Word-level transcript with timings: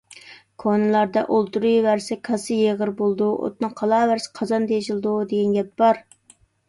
كونىلاردا: 0.61 1.21
«ئولتۇرۇۋەرسە 1.35 2.17
كاسا 2.29 2.57
يېغىر 2.61 2.93
بولىدۇ! 3.01 3.27
ئوتنى 3.43 3.69
قالاۋەرسە 3.83 4.33
قازان 4.41 4.67
تېشىلىدۇ» 4.73 5.17
دېگەن 5.35 5.53
گەپ 5.59 5.71
بار. 5.85 6.01